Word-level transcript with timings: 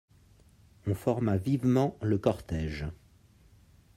On 0.87 0.95
forma 0.95 1.37
vivement 1.37 1.95
le 2.01 2.17
cortège. 2.17 2.87